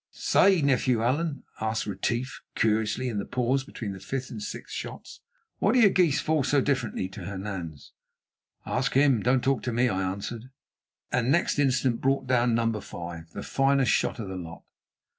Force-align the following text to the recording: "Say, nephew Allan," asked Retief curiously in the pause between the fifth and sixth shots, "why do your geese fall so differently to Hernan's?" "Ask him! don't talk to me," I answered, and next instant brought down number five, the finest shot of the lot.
"Say, 0.13 0.63
nephew 0.63 1.03
Allan," 1.03 1.43
asked 1.59 1.85
Retief 1.85 2.41
curiously 2.55 3.07
in 3.07 3.19
the 3.19 3.23
pause 3.25 3.63
between 3.63 3.91
the 3.93 3.99
fifth 3.99 4.31
and 4.31 4.41
sixth 4.41 4.73
shots, 4.73 5.19
"why 5.59 5.73
do 5.73 5.79
your 5.79 5.91
geese 5.91 6.19
fall 6.19 6.43
so 6.43 6.59
differently 6.59 7.07
to 7.09 7.25
Hernan's?" 7.25 7.91
"Ask 8.65 8.93
him! 8.95 9.21
don't 9.21 9.43
talk 9.43 9.61
to 9.61 9.71
me," 9.71 9.89
I 9.89 10.01
answered, 10.01 10.49
and 11.11 11.31
next 11.31 11.59
instant 11.59 12.01
brought 12.01 12.25
down 12.25 12.55
number 12.55 12.81
five, 12.81 13.29
the 13.33 13.43
finest 13.43 13.91
shot 13.91 14.17
of 14.17 14.27
the 14.27 14.37
lot. 14.37 14.63